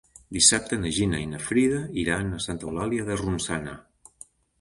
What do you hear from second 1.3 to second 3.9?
na Frida iran a Santa Eulàlia de Ronçana.